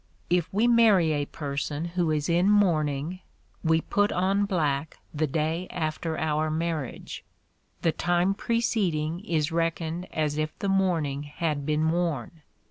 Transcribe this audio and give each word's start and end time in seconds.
If 0.31 0.51
we 0.51 0.67
marry 0.67 1.11
a 1.11 1.27
person 1.27 1.85
who 1.85 2.09
is 2.09 2.27
in 2.27 2.49
mourning, 2.49 3.19
we 3.63 3.81
put 3.81 4.11
on 4.11 4.45
black 4.45 4.97
the 5.13 5.27
day 5.27 5.67
after 5.69 6.17
our 6.17 6.49
marriage; 6.49 7.23
the 7.83 7.91
time 7.91 8.33
preceding 8.33 9.19
is 9.23 9.51
reckoned 9.51 10.07
as 10.11 10.39
if 10.39 10.57
the 10.57 10.69
mourning 10.69 11.21
had 11.21 11.67
been 11.67 11.91
worn. 11.91 12.41